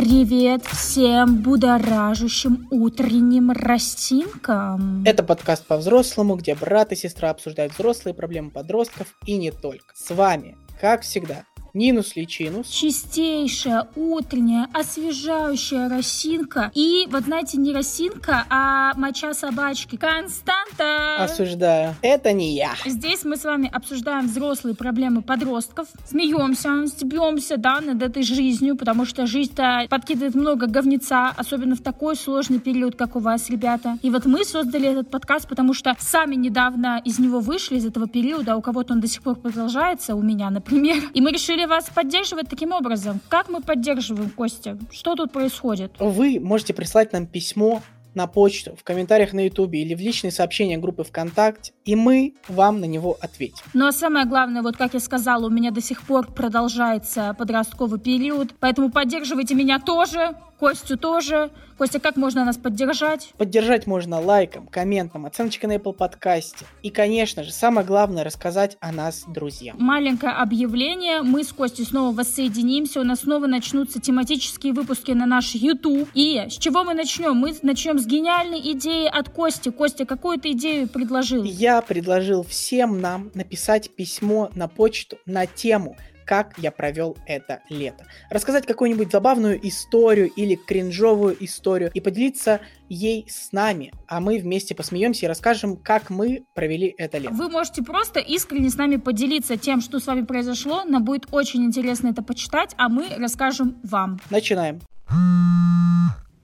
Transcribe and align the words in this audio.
Привет 0.00 0.64
всем 0.64 1.42
будоражащим 1.42 2.68
утренним 2.70 3.50
растинкам. 3.50 5.04
Это 5.04 5.22
подкаст 5.22 5.66
по-взрослому, 5.66 6.36
где 6.36 6.54
брат 6.54 6.92
и 6.92 6.96
сестра 6.96 7.28
обсуждают 7.28 7.74
взрослые 7.74 8.14
проблемы 8.14 8.50
подростков 8.50 9.14
и 9.26 9.36
не 9.36 9.50
только. 9.50 9.94
С 9.94 10.14
вами, 10.14 10.56
как 10.80 11.02
всегда, 11.02 11.44
Нинус 11.74 12.16
Личинус. 12.16 12.68
Чистейшая, 12.68 13.88
утренняя, 13.96 14.68
освежающая 14.72 15.88
росинка. 15.88 16.70
И, 16.74 17.06
вот 17.10 17.24
знаете, 17.24 17.58
не 17.58 17.72
росинка, 17.72 18.44
а 18.50 18.94
моча 18.94 19.34
собачки. 19.34 19.96
Константа! 19.96 21.22
Осуждаю. 21.22 21.94
Это 22.02 22.32
не 22.32 22.54
я. 22.54 22.72
Здесь 22.84 23.24
мы 23.24 23.36
с 23.36 23.44
вами 23.44 23.70
обсуждаем 23.72 24.26
взрослые 24.26 24.74
проблемы 24.74 25.22
подростков. 25.22 25.88
Смеемся, 26.08 26.86
стебемся, 26.86 27.56
да, 27.56 27.80
над 27.80 28.02
этой 28.02 28.22
жизнью, 28.22 28.76
потому 28.76 29.04
что 29.04 29.26
жизнь-то 29.26 29.86
подкидывает 29.88 30.34
много 30.34 30.66
говнеца, 30.66 31.28
особенно 31.36 31.76
в 31.76 31.80
такой 31.80 32.16
сложный 32.16 32.58
период, 32.58 32.96
как 32.96 33.16
у 33.16 33.20
вас, 33.20 33.48
ребята. 33.50 33.98
И 34.02 34.10
вот 34.10 34.26
мы 34.26 34.44
создали 34.44 34.88
этот 34.88 35.10
подкаст, 35.10 35.48
потому 35.48 35.74
что 35.74 35.96
сами 35.98 36.34
недавно 36.34 37.00
из 37.04 37.18
него 37.18 37.40
вышли, 37.40 37.76
из 37.76 37.86
этого 37.86 38.08
периода, 38.08 38.54
а 38.54 38.56
у 38.56 38.62
кого-то 38.62 38.94
он 38.94 39.00
до 39.00 39.06
сих 39.06 39.22
пор 39.22 39.36
продолжается, 39.36 40.14
у 40.14 40.22
меня, 40.22 40.50
например. 40.50 41.02
И 41.14 41.20
мы 41.20 41.30
решили 41.30 41.59
вас 41.66 41.90
поддерживать 41.94 42.48
таким 42.48 42.72
образом. 42.72 43.20
Как 43.28 43.48
мы 43.48 43.60
поддерживаем, 43.60 44.30
Костя? 44.30 44.78
Что 44.90 45.14
тут 45.14 45.32
происходит? 45.32 45.92
Вы 45.98 46.38
можете 46.40 46.74
прислать 46.74 47.12
нам 47.12 47.26
письмо 47.26 47.82
на 48.14 48.26
почту, 48.26 48.74
в 48.76 48.82
комментариях 48.82 49.32
на 49.32 49.44
ютубе 49.44 49.82
или 49.82 49.94
в 49.94 50.00
личные 50.00 50.30
сообщения 50.30 50.78
группы 50.78 51.04
ВКонтакте, 51.04 51.72
и 51.84 51.94
мы 51.94 52.34
вам 52.48 52.80
на 52.80 52.84
него 52.84 53.16
ответим. 53.20 53.62
Ну 53.72 53.86
а 53.86 53.92
самое 53.92 54.26
главное, 54.26 54.62
вот 54.62 54.76
как 54.76 54.94
я 54.94 55.00
сказала, 55.00 55.46
у 55.46 55.50
меня 55.50 55.70
до 55.70 55.80
сих 55.80 56.02
пор 56.02 56.26
продолжается 56.26 57.34
подростковый 57.38 58.00
период, 58.00 58.54
поэтому 58.58 58.90
поддерживайте 58.90 59.54
меня 59.54 59.78
тоже, 59.78 60.34
Костю 60.60 60.98
тоже. 60.98 61.50
Костя, 61.78 61.98
как 62.00 62.16
можно 62.16 62.44
нас 62.44 62.58
поддержать? 62.58 63.32
Поддержать 63.38 63.86
можно 63.86 64.20
лайком, 64.20 64.66
комментом, 64.66 65.24
оценочкой 65.24 65.70
на 65.70 65.76
Apple 65.76 65.94
подкасте. 65.94 66.66
И, 66.82 66.90
конечно 66.90 67.42
же, 67.42 67.50
самое 67.50 67.86
главное, 67.86 68.24
рассказать 68.24 68.76
о 68.80 68.92
нас 68.92 69.24
друзьям. 69.26 69.78
Маленькое 69.80 70.32
объявление. 70.32 71.22
Мы 71.22 71.44
с 71.44 71.54
Костей 71.54 71.86
снова 71.86 72.14
воссоединимся. 72.14 73.00
У 73.00 73.04
нас 73.04 73.20
снова 73.20 73.46
начнутся 73.46 74.02
тематические 74.02 74.74
выпуски 74.74 75.12
на 75.12 75.24
наш 75.24 75.54
YouTube. 75.54 76.06
И 76.12 76.44
с 76.50 76.58
чего 76.58 76.84
мы 76.84 76.92
начнем? 76.92 77.34
Мы 77.34 77.56
начнем 77.62 77.98
с 77.98 78.04
гениальной 78.04 78.60
идеи 78.72 79.06
от 79.06 79.30
Кости. 79.30 79.70
Костя, 79.70 80.04
какую 80.04 80.38
ты 80.38 80.50
идею 80.50 80.86
предложил? 80.86 81.42
Я 81.42 81.80
предложил 81.80 82.42
всем 82.42 83.00
нам 83.00 83.30
написать 83.32 83.96
письмо 83.96 84.50
на 84.54 84.68
почту 84.68 85.16
на 85.24 85.46
тему 85.46 85.96
как 86.30 86.54
я 86.58 86.70
провел 86.70 87.16
это 87.26 87.60
лето. 87.68 88.06
Рассказать 88.30 88.64
какую-нибудь 88.64 89.10
забавную 89.10 89.58
историю 89.66 90.28
или 90.28 90.54
кринжовую 90.54 91.36
историю 91.44 91.90
и 91.92 92.00
поделиться 92.00 92.60
ей 92.88 93.26
с 93.28 93.50
нами, 93.50 93.92
а 94.06 94.20
мы 94.20 94.38
вместе 94.38 94.76
посмеемся 94.76 95.26
и 95.26 95.28
расскажем, 95.28 95.76
как 95.76 96.08
мы 96.08 96.44
провели 96.54 96.94
это 96.96 97.18
лето. 97.18 97.34
Вы 97.34 97.48
можете 97.48 97.82
просто 97.82 98.20
искренне 98.20 98.70
с 98.70 98.76
нами 98.76 98.94
поделиться 98.94 99.56
тем, 99.56 99.80
что 99.80 99.98
с 99.98 100.06
вами 100.06 100.24
произошло. 100.24 100.84
Нам 100.84 101.02
будет 101.02 101.26
очень 101.32 101.64
интересно 101.64 102.10
это 102.10 102.22
почитать, 102.22 102.76
а 102.76 102.88
мы 102.88 103.08
расскажем 103.18 103.80
вам. 103.82 104.20
Начинаем. 104.30 104.78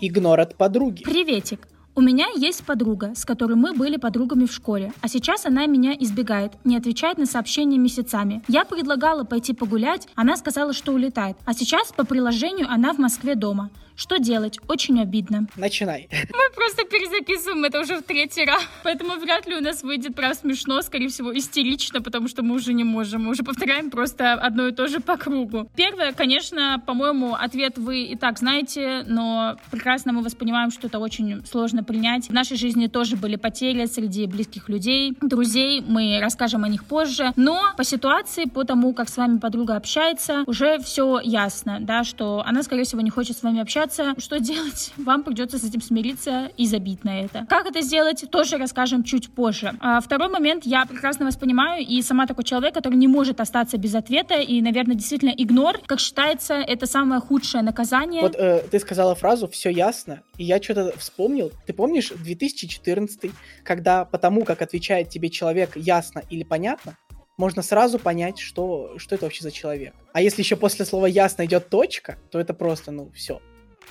Игнор 0.00 0.40
от 0.40 0.56
подруги. 0.56 1.04
Приветик. 1.04 1.68
У 1.94 2.00
меня 2.00 2.28
есть 2.34 2.64
подруга, 2.64 3.12
с 3.14 3.26
которой 3.26 3.52
мы 3.52 3.74
были 3.74 3.98
подругами 3.98 4.46
в 4.46 4.52
школе, 4.52 4.94
а 5.02 5.08
сейчас 5.08 5.44
она 5.44 5.66
меня 5.66 5.92
избегает, 5.92 6.52
не 6.64 6.78
отвечает 6.78 7.18
на 7.18 7.26
сообщения 7.26 7.76
месяцами. 7.76 8.42
Я 8.48 8.64
предлагала 8.64 9.24
пойти 9.24 9.52
погулять, 9.52 10.08
она 10.14 10.38
сказала, 10.38 10.72
что 10.72 10.92
улетает, 10.92 11.36
а 11.44 11.52
сейчас 11.52 11.92
по 11.92 12.06
приложению 12.06 12.66
она 12.70 12.94
в 12.94 12.98
Москве 12.98 13.34
дома. 13.34 13.68
Что 13.96 14.18
делать? 14.18 14.58
Очень 14.68 15.00
обидно. 15.00 15.46
Начинай. 15.56 16.08
Мы 16.12 16.54
просто 16.54 16.84
перезаписываем 16.84 17.64
это 17.64 17.80
уже 17.80 17.96
в 17.96 18.02
третий 18.02 18.44
раз, 18.44 18.62
поэтому 18.82 19.16
вряд 19.18 19.46
ли 19.46 19.56
у 19.56 19.60
нас 19.60 19.82
выйдет 19.82 20.14
прям 20.14 20.34
смешно, 20.34 20.82
скорее 20.82 21.08
всего, 21.08 21.36
истерично, 21.36 22.00
потому 22.02 22.28
что 22.28 22.42
мы 22.42 22.54
уже 22.54 22.72
не 22.72 22.84
можем. 22.84 23.24
Мы 23.24 23.30
уже 23.30 23.42
повторяем 23.42 23.90
просто 23.90 24.34
одно 24.34 24.68
и 24.68 24.72
то 24.72 24.88
же 24.88 25.00
по 25.00 25.16
кругу. 25.16 25.68
Первое, 25.76 26.12
конечно, 26.12 26.82
по-моему, 26.86 27.34
ответ 27.34 27.78
вы 27.78 28.04
и 28.04 28.16
так 28.16 28.38
знаете, 28.38 29.04
но 29.06 29.56
прекрасно 29.70 30.12
мы 30.12 30.22
воспринимаем, 30.22 30.70
что 30.70 30.86
это 30.86 30.98
очень 30.98 31.44
сложно 31.46 31.84
принять. 31.84 32.28
В 32.28 32.32
нашей 32.32 32.56
жизни 32.56 32.86
тоже 32.86 33.16
были 33.16 33.36
потери 33.36 33.86
среди 33.86 34.26
близких 34.26 34.68
людей, 34.68 35.16
друзей, 35.20 35.82
мы 35.86 36.18
расскажем 36.20 36.64
о 36.64 36.68
них 36.68 36.84
позже, 36.84 37.32
но 37.36 37.72
по 37.76 37.84
ситуации, 37.84 38.44
по 38.44 38.64
тому, 38.64 38.94
как 38.94 39.08
с 39.08 39.16
вами 39.16 39.38
подруга 39.38 39.76
общается, 39.76 40.44
уже 40.46 40.78
все 40.78 41.20
ясно, 41.22 41.78
да, 41.80 42.04
что 42.04 42.42
она, 42.46 42.62
скорее 42.62 42.84
всего, 42.84 43.00
не 43.00 43.10
хочет 43.10 43.36
с 43.36 43.42
вами 43.42 43.60
общаться, 43.60 43.81
общаться, 43.82 44.14
что 44.18 44.38
делать? 44.38 44.92
Вам 44.96 45.24
придется 45.24 45.58
с 45.58 45.64
этим 45.64 45.80
смириться 45.80 46.50
и 46.56 46.66
забить 46.66 47.04
на 47.04 47.22
это. 47.22 47.46
Как 47.48 47.66
это 47.66 47.80
сделать, 47.80 48.24
тоже 48.30 48.56
расскажем 48.56 49.02
чуть 49.02 49.34
позже. 49.34 49.72
А 49.80 50.00
второй 50.00 50.28
момент, 50.28 50.64
я 50.64 50.86
прекрасно 50.86 51.24
вас 51.24 51.36
понимаю, 51.36 51.84
и 51.84 52.02
сама 52.02 52.26
такой 52.26 52.44
человек, 52.44 52.74
который 52.74 52.94
не 52.94 53.08
может 53.08 53.40
остаться 53.40 53.76
без 53.78 53.94
ответа, 53.94 54.34
и, 54.34 54.60
наверное, 54.62 54.94
действительно 54.94 55.30
игнор, 55.36 55.78
как 55.86 56.00
считается, 56.00 56.54
это 56.54 56.86
самое 56.86 57.20
худшее 57.20 57.62
наказание. 57.62 58.22
Вот 58.22 58.36
э, 58.36 58.62
ты 58.70 58.78
сказала 58.78 59.14
фразу 59.14 59.48
«все 59.48 59.70
ясно», 59.70 60.22
и 60.38 60.44
я 60.44 60.62
что-то 60.62 60.96
вспомнил. 60.98 61.52
Ты 61.66 61.72
помнишь 61.72 62.10
2014, 62.10 63.30
когда 63.64 64.04
потому, 64.04 64.44
как 64.44 64.62
отвечает 64.62 65.08
тебе 65.08 65.30
человек 65.30 65.76
ясно 65.76 66.22
или 66.30 66.44
понятно, 66.44 66.96
можно 67.36 67.62
сразу 67.62 67.98
понять, 67.98 68.38
что, 68.38 68.94
что 68.98 69.14
это 69.14 69.24
вообще 69.24 69.42
за 69.42 69.50
человек. 69.50 69.94
А 70.12 70.20
если 70.20 70.42
еще 70.42 70.56
после 70.56 70.84
слова 70.84 71.06
ясно 71.06 71.44
идет 71.44 71.68
точка, 71.68 72.18
то 72.30 72.38
это 72.38 72.54
просто, 72.54 72.92
ну, 72.92 73.10
все. 73.14 73.40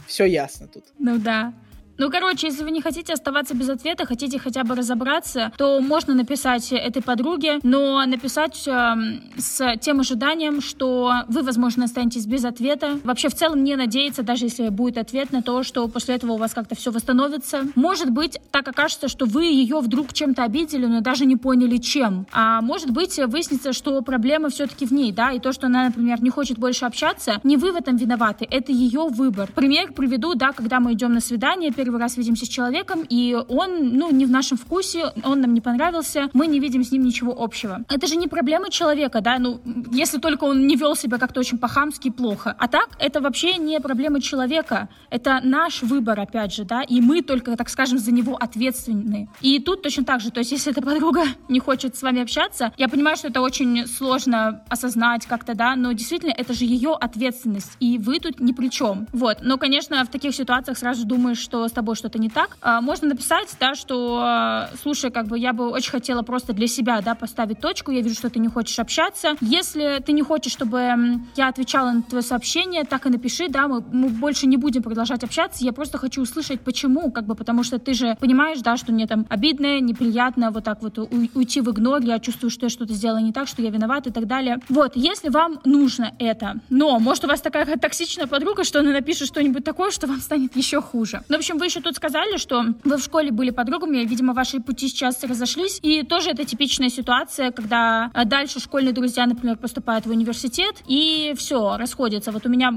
Все 0.07 0.25
ясно 0.25 0.67
тут. 0.67 0.83
Ну 0.99 1.17
да. 1.17 1.53
Ну, 2.01 2.09
короче, 2.09 2.47
если 2.47 2.63
вы 2.63 2.71
не 2.71 2.81
хотите 2.81 3.13
оставаться 3.13 3.53
без 3.53 3.69
ответа, 3.69 4.07
хотите 4.07 4.39
хотя 4.39 4.63
бы 4.63 4.73
разобраться, 4.73 5.51
то 5.55 5.79
можно 5.81 6.15
написать 6.15 6.71
этой 6.71 7.03
подруге, 7.03 7.59
но 7.61 8.03
написать 8.07 8.67
э, 8.67 8.95
с 9.37 9.77
тем 9.77 9.99
ожиданием, 9.99 10.61
что 10.61 11.13
вы, 11.27 11.43
возможно, 11.43 11.85
останетесь 11.85 12.25
без 12.25 12.43
ответа. 12.43 12.97
Вообще, 13.03 13.29
в 13.29 13.35
целом, 13.35 13.63
не 13.63 13.75
надеяться, 13.75 14.23
даже 14.23 14.45
если 14.45 14.69
будет 14.69 14.97
ответ 14.97 15.31
на 15.31 15.43
то, 15.43 15.61
что 15.61 15.87
после 15.87 16.15
этого 16.15 16.31
у 16.31 16.37
вас 16.37 16.55
как-то 16.55 16.73
все 16.73 16.89
восстановится. 16.89 17.67
Может 17.75 18.09
быть, 18.09 18.39
так 18.49 18.67
окажется, 18.67 19.07
что 19.07 19.27
вы 19.27 19.45
ее 19.45 19.79
вдруг 19.79 20.11
чем-то 20.11 20.43
обидели, 20.43 20.87
но 20.87 21.01
даже 21.01 21.27
не 21.27 21.35
поняли, 21.35 21.77
чем. 21.77 22.25
А 22.31 22.61
может 22.61 22.89
быть, 22.89 23.19
выяснится, 23.27 23.73
что 23.73 24.01
проблема 24.01 24.49
все-таки 24.49 24.87
в 24.87 24.91
ней, 24.91 25.11
да, 25.11 25.33
и 25.33 25.39
то, 25.39 25.51
что 25.51 25.67
она, 25.67 25.85
например, 25.85 26.23
не 26.23 26.31
хочет 26.31 26.57
больше 26.57 26.85
общаться, 26.85 27.39
не 27.43 27.57
вы 27.57 27.71
в 27.71 27.75
этом 27.75 27.95
виноваты, 27.95 28.47
это 28.49 28.71
ее 28.71 29.07
выбор. 29.07 29.51
Пример 29.53 29.93
приведу, 29.93 30.33
да, 30.33 30.51
когда 30.51 30.79
мы 30.79 30.93
идем 30.93 31.13
на 31.13 31.19
свидание, 31.19 31.71
первый 31.71 31.90
раз 31.97 32.17
видимся 32.17 32.45
с 32.45 32.49
человеком, 32.49 33.05
и 33.07 33.37
он, 33.47 33.97
ну, 33.97 34.11
не 34.11 34.25
в 34.25 34.31
нашем 34.31 34.57
вкусе, 34.57 35.11
он 35.23 35.41
нам 35.41 35.53
не 35.53 35.61
понравился, 35.61 36.29
мы 36.33 36.47
не 36.47 36.59
видим 36.59 36.83
с 36.83 36.91
ним 36.91 37.03
ничего 37.03 37.35
общего. 37.37 37.83
Это 37.89 38.07
же 38.07 38.15
не 38.15 38.27
проблема 38.27 38.69
человека, 38.69 39.21
да, 39.21 39.39
ну, 39.39 39.61
если 39.91 40.19
только 40.19 40.45
он 40.45 40.67
не 40.67 40.75
вел 40.75 40.95
себя 40.95 41.17
как-то 41.17 41.39
очень 41.39 41.57
по-хамски 41.57 42.09
плохо. 42.09 42.55
А 42.57 42.67
так, 42.67 42.89
это 42.99 43.21
вообще 43.21 43.57
не 43.57 43.79
проблема 43.79 44.21
человека, 44.21 44.89
это 45.09 45.39
наш 45.43 45.81
выбор, 45.81 46.19
опять 46.19 46.53
же, 46.53 46.63
да, 46.63 46.81
и 46.81 47.01
мы 47.01 47.21
только, 47.21 47.55
так 47.55 47.69
скажем, 47.69 47.97
за 47.97 48.11
него 48.11 48.35
ответственны. 48.35 49.29
И 49.41 49.59
тут 49.59 49.81
точно 49.81 50.03
так 50.03 50.21
же, 50.21 50.31
то 50.31 50.39
есть 50.39 50.51
если 50.51 50.71
эта 50.71 50.81
подруга 50.81 51.23
не 51.49 51.59
хочет 51.59 51.95
с 51.95 52.01
вами 52.01 52.21
общаться, 52.21 52.73
я 52.77 52.87
понимаю, 52.87 53.17
что 53.17 53.27
это 53.27 53.41
очень 53.41 53.87
сложно 53.87 54.63
осознать 54.69 55.25
как-то, 55.25 55.55
да, 55.55 55.75
но 55.75 55.91
действительно 55.91 56.33
это 56.37 56.53
же 56.53 56.65
ее 56.65 56.93
ответственность, 56.93 57.71
и 57.79 57.97
вы 57.97 58.19
тут 58.19 58.39
ни 58.39 58.51
при 58.51 58.69
чем. 58.69 59.07
Вот, 59.11 59.39
но, 59.41 59.57
конечно, 59.57 60.03
в 60.03 60.09
таких 60.09 60.35
ситуациях 60.35 60.77
сразу 60.77 61.05
думаешь, 61.05 61.39
что 61.39 61.67
с 61.71 61.73
тобой 61.73 61.95
что-то 61.95 62.19
не 62.19 62.29
так, 62.29 62.57
а, 62.61 62.81
можно 62.81 63.07
написать, 63.07 63.55
да, 63.59 63.75
что, 63.75 64.19
а, 64.21 64.69
слушай, 64.81 65.09
как 65.09 65.27
бы 65.27 65.39
я 65.39 65.53
бы 65.53 65.69
очень 65.69 65.91
хотела 65.91 66.21
просто 66.21 66.53
для 66.53 66.67
себя, 66.67 67.01
да, 67.01 67.15
поставить 67.15 67.59
точку, 67.59 67.91
я 67.91 68.01
вижу, 68.01 68.15
что 68.15 68.29
ты 68.29 68.39
не 68.39 68.49
хочешь 68.49 68.77
общаться. 68.79 69.35
Если 69.41 70.01
ты 70.05 70.11
не 70.11 70.21
хочешь, 70.21 70.51
чтобы 70.51 71.21
я 71.35 71.47
отвечала 71.47 71.91
на 71.91 72.01
твое 72.03 72.21
сообщение, 72.21 72.83
так 72.83 73.05
и 73.05 73.09
напиши, 73.09 73.47
да, 73.49 73.67
мы, 73.67 73.83
мы 73.91 74.09
больше 74.09 74.47
не 74.47 74.57
будем 74.57 74.83
продолжать 74.83 75.23
общаться, 75.23 75.63
я 75.63 75.73
просто 75.73 75.97
хочу 75.97 76.21
услышать, 76.21 76.61
почему, 76.61 77.11
как 77.11 77.25
бы, 77.25 77.35
потому 77.35 77.63
что 77.63 77.79
ты 77.79 77.93
же 77.93 78.15
понимаешь, 78.19 78.59
да, 78.59 78.77
что 78.77 78.91
мне 78.91 79.07
там 79.07 79.25
обидно, 79.29 79.79
неприятно 79.79 80.51
вот 80.51 80.63
так 80.63 80.81
вот 80.81 80.97
уйти 80.97 81.61
в 81.61 81.71
игнор, 81.71 82.01
я 82.01 82.19
чувствую, 82.19 82.51
что 82.51 82.65
я 82.65 82.69
что-то 82.69 82.93
сделала 82.93 83.19
не 83.19 83.31
так, 83.31 83.47
что 83.47 83.61
я 83.61 83.69
виноват 83.69 84.07
и 84.07 84.11
так 84.11 84.27
далее. 84.27 84.57
Вот, 84.69 84.91
если 84.95 85.29
вам 85.29 85.59
нужно 85.65 86.13
это, 86.19 86.59
но, 86.69 86.99
может, 86.99 87.23
у 87.25 87.27
вас 87.27 87.41
такая 87.41 87.65
токсичная 87.77 88.27
подруга, 88.27 88.63
что 88.63 88.79
она 88.79 88.91
напишет 88.91 89.27
что-нибудь 89.27 89.63
такое, 89.63 89.91
что 89.91 90.07
вам 90.07 90.19
станет 90.19 90.55
еще 90.55 90.81
хуже. 90.81 91.21
Ну, 91.29 91.37
в 91.37 91.39
общем, 91.39 91.57
вы 91.61 91.67
еще 91.67 91.79
тут 91.79 91.95
сказали, 91.95 92.37
что 92.37 92.65
вы 92.83 92.97
в 92.97 93.03
школе 93.03 93.31
были 93.31 93.51
подругами, 93.51 93.99
видимо, 93.99 94.33
ваши 94.33 94.59
пути 94.59 94.87
сейчас 94.87 95.23
разошлись, 95.23 95.79
и 95.83 96.01
тоже 96.01 96.31
это 96.31 96.43
типичная 96.43 96.89
ситуация, 96.89 97.51
когда 97.51 98.09
э, 98.15 98.25
дальше 98.25 98.59
школьные 98.59 98.93
друзья, 98.93 99.27
например, 99.27 99.57
поступают 99.57 100.07
в 100.07 100.09
университет, 100.09 100.81
и 100.87 101.35
все, 101.37 101.77
расходятся. 101.77 102.31
Вот 102.31 102.47
у 102.47 102.49
меня, 102.49 102.73